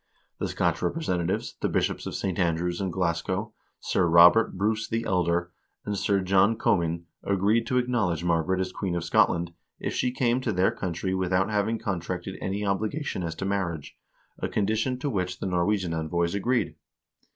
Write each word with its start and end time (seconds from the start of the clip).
The 0.39 0.47
Scotch 0.47 0.81
representatives, 0.81 1.57
the 1.61 1.69
bishops 1.69 2.07
of 2.07 2.15
St. 2.15 2.39
Andrews 2.39 2.81
and 2.81 2.91
Glasgow, 2.91 3.53
Sir 3.79 4.07
Robert 4.07 4.57
Bruce 4.57 4.87
the 4.89 5.05
Elder, 5.05 5.51
and 5.85 5.95
Sir 5.95 6.21
John 6.21 6.57
Comyn, 6.57 7.03
agreed 7.21 7.67
to 7.67 7.79
acknowl 7.79 8.11
edge 8.11 8.23
Margaret 8.23 8.59
as 8.59 8.71
queen 8.71 8.95
of 8.95 9.03
Scotland, 9.03 9.53
if 9.79 9.93
she 9.93 10.09
came 10.09 10.41
to 10.41 10.51
their 10.51 10.71
country 10.71 11.13
without 11.13 11.51
having 11.51 11.77
contracted 11.77 12.35
any 12.41 12.65
obligation 12.65 13.21
as 13.21 13.35
to 13.35 13.45
marriage, 13.45 13.95
a 14.39 14.47
condi 14.47 14.75
tion 14.75 14.97
to 14.97 15.07
which 15.11 15.37
the 15.39 15.45
Norwegian 15.45 15.93
envoys 15.93 16.33
agreed. 16.33 16.73